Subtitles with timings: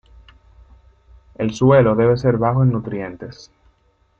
[1.35, 3.51] El suelo debe ser bajo en nutrientes.